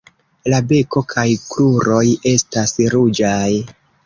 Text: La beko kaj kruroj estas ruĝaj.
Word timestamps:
La 0.53 0.61
beko 0.71 1.03
kaj 1.13 1.25
kruroj 1.51 2.03
estas 2.33 2.75
ruĝaj. 2.97 3.47